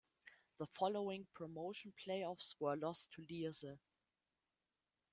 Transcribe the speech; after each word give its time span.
The 0.57 0.65
following 0.65 1.27
promotion 1.35 1.93
playoffs 1.93 2.55
were 2.59 2.75
lost 2.75 3.11
to 3.11 3.21
Lierse. 3.29 3.65